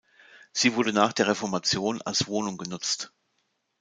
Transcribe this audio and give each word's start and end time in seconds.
Sie 0.51 0.73
wurde 0.75 0.93
nach 0.93 1.13
der 1.13 1.27
Reformation 1.27 2.01
als 2.01 2.25
Wohnung 2.25 2.57
genutzt. 2.57 3.13